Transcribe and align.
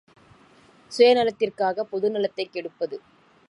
சுயநலத்திற்குப் 0.91 1.91
பொதுநலத்தைக் 1.91 2.51
கெடுப்பது! 2.51 2.99